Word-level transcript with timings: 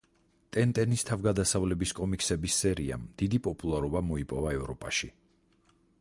ტენტენის 0.55 1.03
თავგადასავლების 1.09 1.93
კომიქსების 1.99 2.57
სერიამ 2.63 3.05
დიდი 3.23 3.43
პოპულარობა 3.49 4.03
მოიპოვა 4.11 4.59
ევროპაში. 4.61 5.15